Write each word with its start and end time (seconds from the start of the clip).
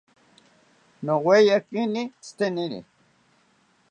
Yoweyakini 1.05 2.03
tzitenini 2.21 2.79